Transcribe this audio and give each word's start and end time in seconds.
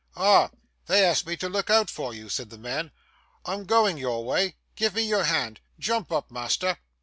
'Ah! 0.15 0.49
They 0.87 1.05
asked 1.05 1.27
me 1.27 1.37
to 1.37 1.47
look 1.47 1.69
out 1.69 1.87
for 1.91 2.11
you,' 2.11 2.27
said 2.27 2.49
the 2.49 2.57
man. 2.57 2.89
'I'm 3.45 3.65
going 3.67 3.99
your 3.99 4.25
way. 4.25 4.55
Give 4.75 4.95
me 4.95 5.03
your 5.03 5.25
hand 5.25 5.59
jump 5.77 6.11
up, 6.11 6.31
master. 6.31 6.79